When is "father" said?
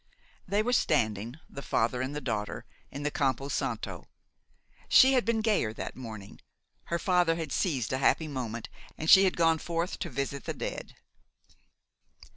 1.61-2.01, 6.97-7.35